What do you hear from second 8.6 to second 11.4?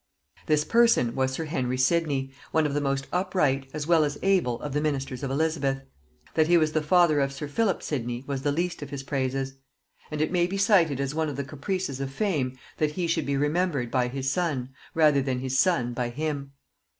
of his praises; and it may be cited as one of